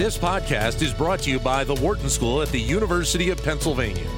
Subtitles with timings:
[0.00, 4.08] This podcast is brought to you by the Wharton School at the University of Pennsylvania.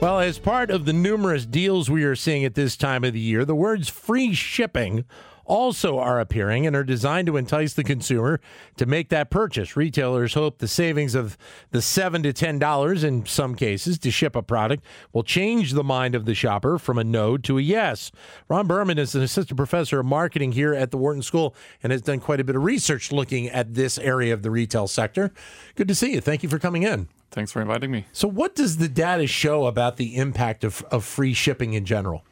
[0.00, 3.20] Well, as part of the numerous deals we are seeing at this time of the
[3.20, 5.04] year, the words free shipping
[5.44, 8.40] also are appearing and are designed to entice the consumer
[8.76, 9.76] to make that purchase.
[9.76, 11.36] Retailers hope the savings of
[11.70, 15.84] the seven to ten dollars in some cases to ship a product will change the
[15.84, 18.10] mind of the shopper from a no to a yes.
[18.48, 22.02] Ron Berman is an assistant professor of marketing here at the Wharton School and has
[22.02, 25.32] done quite a bit of research looking at this area of the retail sector.
[25.74, 26.20] Good to see you.
[26.20, 27.08] Thank you for coming in.
[27.32, 28.04] Thanks for inviting me.
[28.12, 32.24] So, what does the data show about the impact of, of free shipping in general?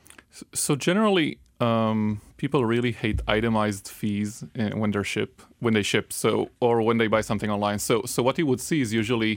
[0.52, 6.06] So, generally, um, people really hate itemized fees eh, when they ship when they ship
[6.10, 7.78] so or when they buy something online.
[7.78, 9.34] So so what you would see is usually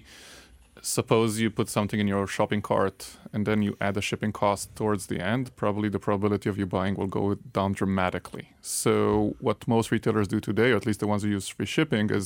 [0.82, 2.98] suppose you put something in your shopping cart
[3.34, 6.66] and then you add a shipping cost towards the end probably the probability of you
[6.78, 8.46] buying will go down dramatically.
[8.62, 12.10] So what most retailers do today or at least the ones who use free shipping
[12.10, 12.26] is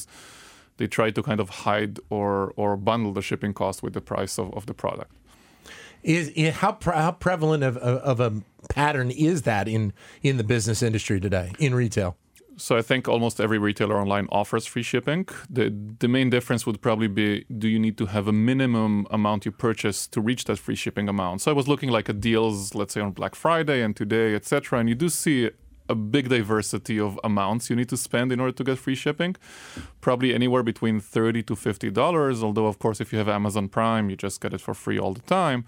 [0.78, 4.34] they try to kind of hide or or bundle the shipping cost with the price
[4.42, 5.12] of, of the product.
[6.04, 8.32] Is, is how pre- how prevalent of, of, of a
[8.78, 9.84] pattern is that in
[10.22, 12.12] in the business industry today in retail?
[12.60, 15.22] So I think almost every retailer online offers free shipping.
[15.58, 15.66] The
[16.04, 19.54] the main difference would probably be do you need to have a minimum amount you
[19.70, 21.42] purchase to reach that free shipping amount.
[21.42, 24.80] So I was looking like at deals, let's say on Black Friday and today, etc.
[24.80, 25.38] And you do see
[25.90, 29.36] a big diversity of amounts you need to spend in order to get free shipping.
[30.02, 32.44] Probably anywhere between thirty to fifty dollars.
[32.46, 35.14] Although of course if you have Amazon Prime, you just get it for free all
[35.14, 35.60] the time.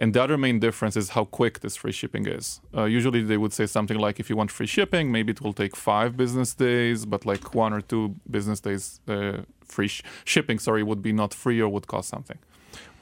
[0.00, 2.60] And the other main difference is how quick this free shipping is.
[2.76, 5.52] Uh, usually they would say something like if you want free shipping, maybe it will
[5.52, 10.60] take five business days, but like one or two business days uh, free sh- shipping,
[10.60, 12.38] sorry, would be not free or would cost something.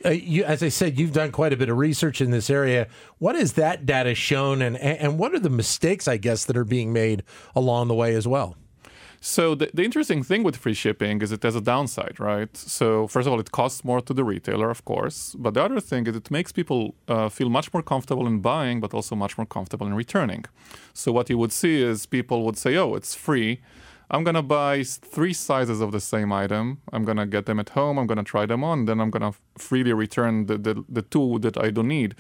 [0.05, 2.89] Uh, you, as I said, you've done quite a bit of research in this area.
[3.19, 6.64] What has that data shown, and and what are the mistakes, I guess, that are
[6.64, 7.22] being made
[7.55, 8.56] along the way as well?
[9.28, 12.56] So the, the interesting thing with free shipping is it has a downside, right?
[12.56, 15.34] So first of all, it costs more to the retailer, of course.
[15.36, 18.80] But the other thing is it makes people uh, feel much more comfortable in buying,
[18.80, 20.45] but also much more comfortable in returning.
[20.95, 23.61] So what you would see is people would say, "Oh, it's free."
[24.08, 26.80] I'm gonna buy three sizes of the same item.
[26.92, 27.98] I'm gonna get them at home.
[27.98, 28.84] I'm gonna try them on.
[28.84, 32.14] Then I'm gonna freely return the, the, the two that I don't need.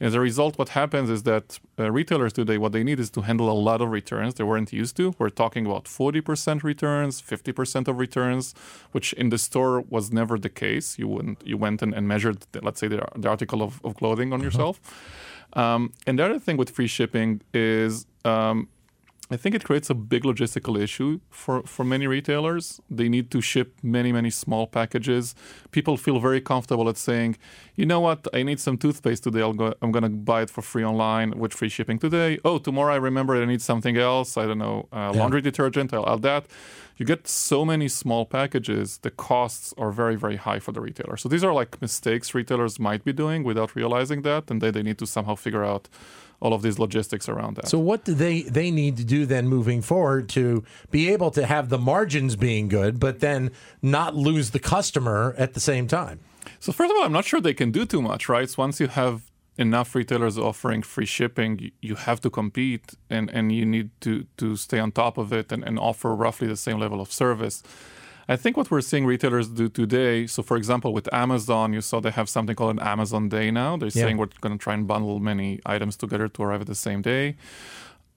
[0.00, 3.22] As a result, what happens is that uh, retailers today, what they need is to
[3.22, 5.14] handle a lot of returns they weren't used to.
[5.18, 8.54] We're talking about 40% returns, 50% of returns,
[8.92, 10.98] which in the store was never the case.
[10.98, 13.96] You wouldn't, you went and, and measured, the, let's say, the, the, article of, of
[13.96, 14.46] clothing on uh-huh.
[14.46, 14.80] yourself.
[15.54, 18.68] Um, and the other thing with free shipping is um,
[19.30, 22.80] I think it creates a big logistical issue for, for many retailers.
[22.90, 25.36] They need to ship many, many small packages.
[25.70, 27.36] People feel very comfortable at saying,
[27.76, 29.40] you know what, I need some toothpaste today.
[29.40, 32.38] I'll go, I'm going to buy it for free online with free shipping today.
[32.44, 34.36] Oh, tomorrow I remember I need something else.
[34.36, 35.20] I don't know, uh, yeah.
[35.20, 35.94] laundry detergent.
[35.94, 36.46] I'll add that.
[36.96, 41.16] You get so many small packages, the costs are very, very high for the retailer.
[41.16, 44.50] So these are like mistakes retailers might be doing without realizing that.
[44.50, 45.88] And then they need to somehow figure out
[46.40, 47.68] all of these logistics around that.
[47.68, 51.46] So what do they they need to do then moving forward to be able to
[51.46, 53.50] have the margins being good, but then
[53.82, 56.20] not lose the customer at the same time?
[56.58, 58.48] So first of all, I'm not sure they can do too much, right?
[58.48, 63.52] So once you have enough retailers offering free shipping, you have to compete and, and
[63.52, 66.78] you need to, to stay on top of it and, and offer roughly the same
[66.78, 67.62] level of service.
[68.30, 71.98] I think what we're seeing retailers do today, so for example, with Amazon, you saw
[71.98, 73.76] they have something called an Amazon Day now.
[73.76, 74.04] They're yeah.
[74.04, 77.02] saying we're going to try and bundle many items together to arrive at the same
[77.02, 77.34] day.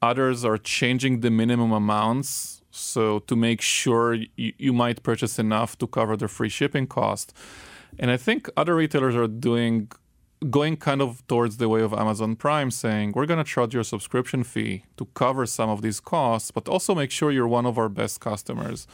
[0.03, 2.61] Others are changing the minimum amounts.
[2.69, 7.33] So to make sure you, you might purchase enough to cover the free shipping cost.
[7.97, 9.91] And I think other retailers are doing
[10.51, 13.83] going kind of towards the way of Amazon Prime, saying we're going to charge your
[13.83, 17.79] subscription fee to cover some of these costs, but also make sure you're one of
[17.79, 18.85] our best customers.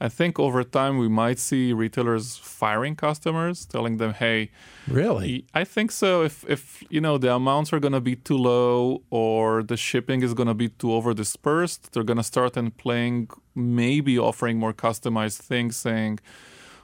[0.00, 4.50] I think over time we might see retailers firing customers, telling them, "Hey,
[4.86, 5.44] really?
[5.54, 6.22] I think so.
[6.22, 10.22] If if you know the amounts are going to be too low or the shipping
[10.22, 14.58] is going to be too over dispersed, they're going to start and playing, maybe offering
[14.58, 16.18] more customized things, saying."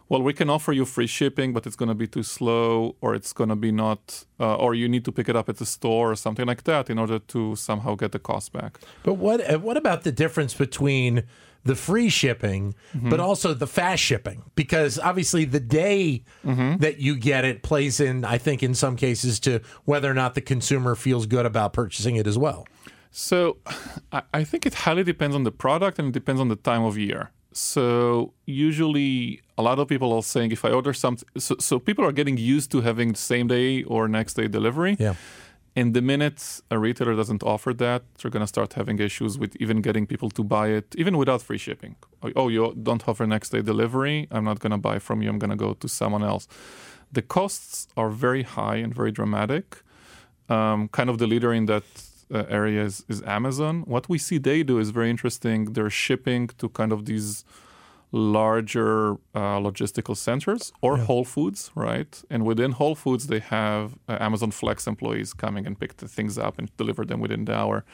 [0.08, 3.14] well, we can offer you free shipping, but it's going to be too slow, or
[3.14, 5.66] it's going to be not, uh, or you need to pick it up at the
[5.66, 8.78] store or something like that in order to somehow get the cost back.
[9.02, 11.24] But what what about the difference between
[11.64, 13.08] the free shipping, mm-hmm.
[13.08, 16.76] but also the fast shipping, because obviously the day mm-hmm.
[16.76, 20.34] that you get it plays in, I think, in some cases, to whether or not
[20.34, 22.66] the consumer feels good about purchasing it as well.
[23.10, 23.58] So
[24.32, 26.98] I think it highly depends on the product and it depends on the time of
[26.98, 27.30] year.
[27.52, 32.04] So usually a lot of people are saying if I order something, so, so people
[32.04, 34.96] are getting used to having same day or next day delivery.
[34.98, 35.14] Yeah
[35.76, 39.56] And the minute a retailer doesn't offer that, they're going to start having issues with
[39.58, 41.96] even getting people to buy it, even without free shipping.
[42.36, 44.28] Oh, you don't offer next day delivery.
[44.30, 45.28] I'm not going to buy from you.
[45.28, 46.46] I'm going to go to someone else.
[47.10, 49.82] The costs are very high and very dramatic.
[50.48, 51.84] Um, kind of the leader in that
[52.32, 53.82] uh, area is, is Amazon.
[53.86, 55.72] What we see they do is very interesting.
[55.72, 57.44] They're shipping to kind of these
[58.14, 61.04] larger uh, logistical centers or yeah.
[61.04, 62.22] Whole Foods, right?
[62.30, 66.38] And within Whole Foods, they have uh, Amazon Flex employees coming and pick the things
[66.38, 67.84] up and deliver them within the hour.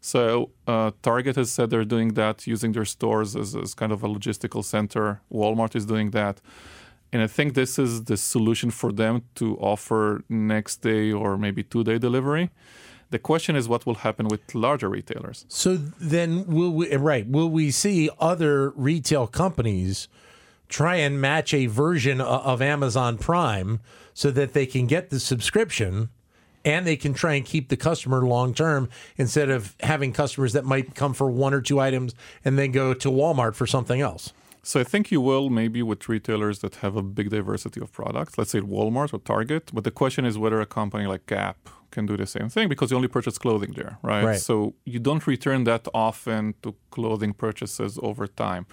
[0.00, 4.02] So uh, Target has said they're doing that using their stores as, as kind of
[4.02, 5.20] a logistical center.
[5.30, 6.40] Walmart is doing that.
[7.12, 11.62] And I think this is the solution for them to offer next day or maybe
[11.62, 12.50] two day delivery.
[13.10, 15.46] The question is what will happen with larger retailers.
[15.48, 20.08] So then, will we, right, will we see other retail companies
[20.68, 23.80] try and match a version of Amazon Prime
[24.12, 26.10] so that they can get the subscription?
[26.64, 30.64] and they can try and keep the customer long term instead of having customers that
[30.64, 32.14] might come for one or two items
[32.44, 34.32] and then go to Walmart for something else.
[34.62, 38.36] So I think you will maybe with retailers that have a big diversity of products,
[38.38, 39.70] let's say Walmart or Target.
[39.72, 42.90] But the question is whether a company like Gap can do the same thing because
[42.90, 44.24] you only purchase clothing there, right?
[44.24, 44.40] right.
[44.40, 48.66] So you don't return that often to clothing purchases over time.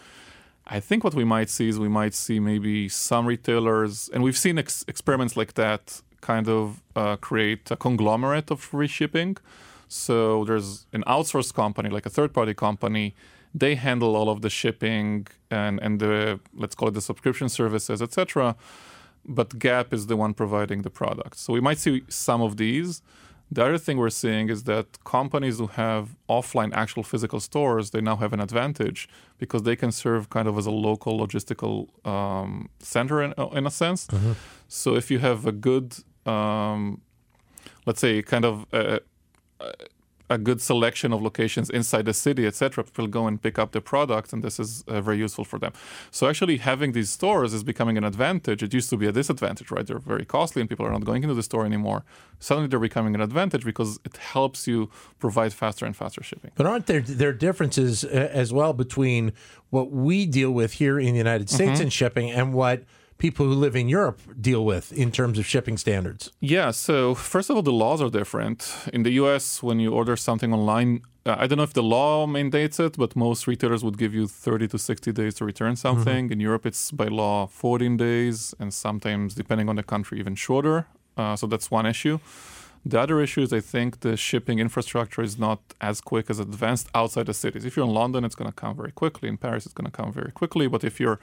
[0.68, 4.38] I think what we might see is we might see maybe some retailers, and we've
[4.38, 9.38] seen ex- experiments like that kind of uh, create a conglomerate of free shipping.
[9.88, 13.16] So there's an outsourced company, like a third party company,
[13.62, 18.02] they handle all of the shipping and, and the, let's call it the subscription services,
[18.02, 18.56] etc
[19.28, 21.38] but Gap is the one providing the product.
[21.38, 23.02] So we might see some of these.
[23.52, 28.02] The other thing we're seeing is that companies who have offline actual physical stores, they
[28.02, 29.08] now have an advantage
[29.38, 33.72] because they can serve kind of as a local logistical um, center in, in, a
[33.72, 34.08] sense.
[34.08, 34.34] Mm-hmm.
[34.68, 37.02] So if you have a good, um,
[37.86, 39.00] let's say, kind of a,
[39.60, 39.72] a
[40.30, 43.82] a good selection of locations inside the city, etc., people go and pick up the
[43.82, 45.72] product, and this is uh, very useful for them.
[46.12, 48.64] So actually, having these stores is becoming an advantage.
[48.64, 49.86] It used to be a disadvantage, right?
[49.86, 52.04] They're very costly, and people are not going into the store anymore.
[52.40, 54.90] Suddenly, they're becoming an advantage because it helps you
[55.20, 56.52] provide faster and faster shipping.
[56.56, 59.34] But aren't there there differences uh, as well between
[59.70, 61.84] what we deal with here in the United States mm-hmm.
[61.84, 62.84] in shipping and what
[63.18, 66.32] people who live in Europe deal with in terms of shipping standards?
[66.40, 68.74] Yeah, so first of all, the laws are different.
[68.94, 72.28] In the US, when you order something online, uh, I don't know if the law
[72.28, 76.26] mandates it, but most retailers would give you 30 to 60 days to return something.
[76.26, 76.34] Mm-hmm.
[76.34, 80.88] In Europe, it's by law 14 days, and sometimes, depending on the country, even shorter.
[81.18, 82.20] Uh, so that's one issue.
[82.88, 86.88] The other issue is I think the shipping infrastructure is not as quick as advanced
[86.94, 87.66] outside the cities.
[87.66, 89.28] If you're in London, it's going to come very quickly.
[89.28, 90.68] In Paris, it's going to come very quickly.
[90.68, 91.20] But if you're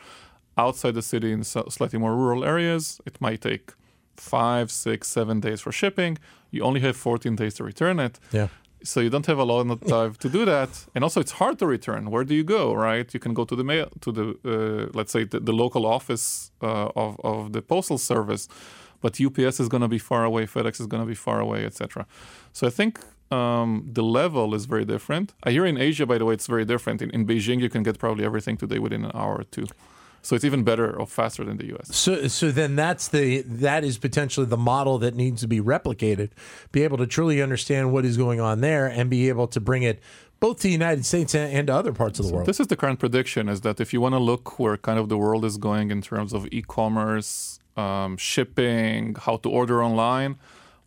[0.56, 3.72] outside the city in slightly more rural areas, it might take
[4.16, 6.18] five, six, seven days for shipping.
[6.50, 8.18] You only have 14 days to return it.
[8.30, 8.48] Yeah.
[8.84, 11.58] So you don't have a lot of time to do that, and also it's hard
[11.60, 12.10] to return.
[12.10, 13.12] Where do you go, right?
[13.14, 16.50] You can go to the mail to the uh, let's say the, the local office
[16.62, 18.48] uh, of of the postal service,
[19.00, 21.64] but UPS is going to be far away, FedEx is going to be far away,
[21.64, 22.06] etc.
[22.52, 22.98] So I think
[23.30, 25.32] um, the level is very different.
[25.44, 27.02] I hear in Asia, by the way, it's very different.
[27.02, 29.66] In, in Beijing, you can get probably everything today within an hour or two.
[30.22, 31.94] So it's even better or faster than the US.
[31.94, 36.30] So so then that's the that is potentially the model that needs to be replicated.
[36.70, 39.82] Be able to truly understand what is going on there and be able to bring
[39.82, 40.00] it
[40.38, 42.46] both to the United States and, to other parts of the so world.
[42.48, 45.08] This is the current prediction: is that if you want to look where kind of
[45.08, 50.36] the world is going in terms of e-commerce, um, shipping, how to order online,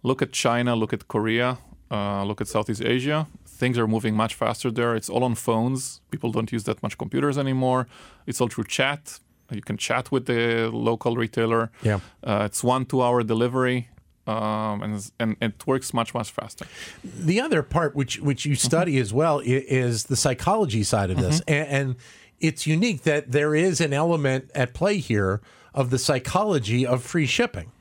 [0.03, 1.57] look at China, look at Korea,
[1.91, 3.27] uh, look at Southeast Asia.
[3.45, 4.95] Things are moving much faster there.
[4.95, 6.01] It's all on phones.
[6.11, 7.87] People don't use that much computers anymore.
[8.27, 9.19] It's all through chat.
[9.51, 11.71] You can chat with the local retailer.
[11.83, 13.89] Yeah, uh, it's one two hour delivery.
[14.27, 16.65] Um, and, and it works much much faster.
[17.03, 19.01] The other part, which which you study mm-hmm.
[19.01, 21.53] as well, is the psychology side of this, mm-hmm.
[21.53, 21.95] and, and
[22.39, 25.41] it's unique that there is an element at play here
[25.75, 27.71] of the psychology of free shipping.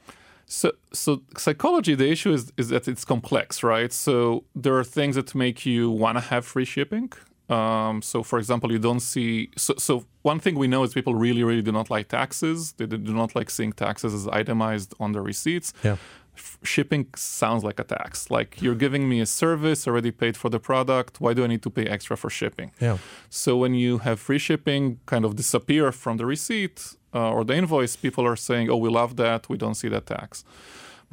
[0.46, 3.92] So, so psychology, the issue is, is that it's complex, right?
[3.92, 7.10] So there are things that make you want to have free shipping.
[7.50, 9.50] Um, so, for example, you don't see.
[9.56, 12.72] So, so, one thing we know is people really, really do not like taxes.
[12.72, 15.72] They do not like seeing taxes as itemized on the receipts.
[15.82, 15.96] Yeah.
[16.36, 18.30] F- shipping sounds like a tax.
[18.30, 21.20] Like you're giving me a service, already paid for the product.
[21.20, 22.72] Why do I need to pay extra for shipping?
[22.80, 22.96] Yeah.
[23.28, 27.54] So when you have free shipping kind of disappear from the receipt uh, or the
[27.54, 29.48] invoice, people are saying, "Oh, we love that.
[29.48, 30.44] We don't see that tax."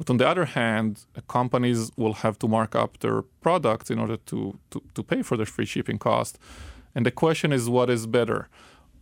[0.02, 4.16] But on the other hand, companies will have to mark up their products in order
[4.16, 6.40] to, to, to pay for the free shipping cost.
[6.92, 8.48] And the question is, what is better?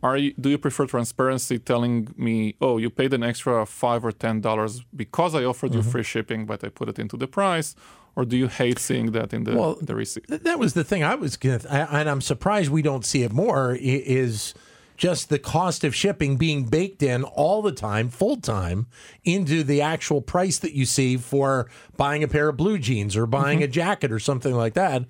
[0.02, 4.12] are you, do you prefer transparency telling me, oh, you paid an extra five or
[4.12, 5.90] ten dollars because I offered you mm-hmm.
[5.90, 7.74] free shipping, but I put it into the price?
[8.16, 10.26] Or do you hate seeing that in the, Well, the receipt?
[10.28, 13.32] Th- That was the thing I was going and I'm surprised we don't see it
[13.32, 14.54] more, is
[15.00, 18.86] just the cost of shipping being baked in all the time, full time,
[19.24, 23.24] into the actual price that you see for buying a pair of blue jeans or
[23.24, 23.64] buying mm-hmm.
[23.64, 25.06] a jacket or something like that.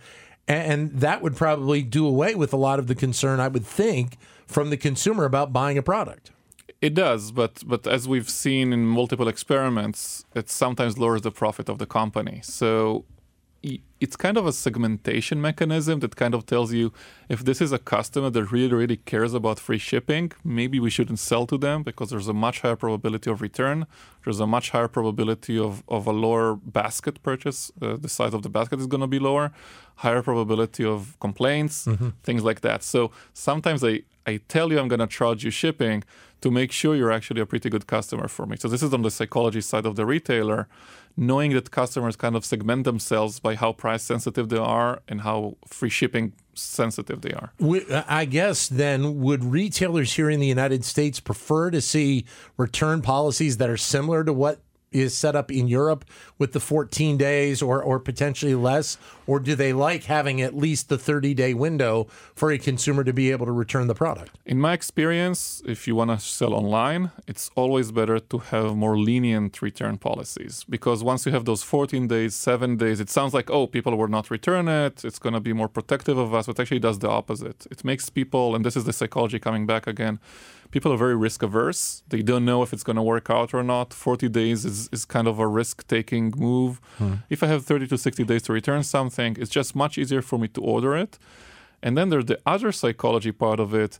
[0.46, 4.16] And that would probably do away with a lot of the concern, I would think,
[4.46, 6.30] from the consumer about buying a product.
[6.80, 11.68] It does, but but as we've seen in multiple experiments, it sometimes lowers the profit
[11.68, 12.40] of the company.
[12.44, 13.04] So
[13.62, 16.92] it's kind of a segmentation mechanism that kind of tells you
[17.28, 21.18] if this is a customer that really really cares about free shipping, maybe we shouldn't
[21.18, 23.86] sell to them because there's a much higher probability of return.
[24.24, 27.70] There's a much higher probability of, of a lower basket purchase.
[27.80, 29.52] Uh, the size of the basket is going to be lower,
[29.96, 31.86] higher probability of complaints,
[32.22, 32.82] things like that.
[32.82, 36.04] So sometimes I I tell you I'm going to charge you shipping
[36.40, 38.56] to make sure you're actually a pretty good customer for me.
[38.56, 40.68] So this is on the psychology side of the retailer,
[41.16, 45.56] knowing that customers kind of segment themselves by how price sensitive they are and how
[45.66, 47.52] free shipping sensitive they are.
[47.60, 52.24] Uh, I guess then, would retailers here in the United States prefer to see
[52.56, 54.60] return policies that are similar to what
[54.92, 56.04] is set up in Europe
[56.38, 58.98] with the 14 days or, or potentially less?
[59.26, 63.12] Or do they like having at least the 30 day window for a consumer to
[63.12, 64.38] be able to return the product?
[64.44, 68.98] In my experience, if you want to sell online, it's always better to have more
[68.98, 73.50] lenient return policies because once you have those 14 days, seven days, it sounds like,
[73.50, 75.04] oh, people will not return it.
[75.04, 77.66] It's going to be more protective of us, but actually does the opposite.
[77.70, 80.18] It makes people, and this is the psychology coming back again,
[80.70, 82.02] people are very risk averse.
[82.08, 83.92] They don't know if it's going to work out or not.
[83.92, 86.80] 40 days is, is kind of a risk taking move.
[86.98, 87.14] Hmm.
[87.28, 90.38] If I have 30 to 60 days to return something, it's just much easier for
[90.38, 91.18] me to order it.
[91.82, 93.98] And then there's the other psychology part of it.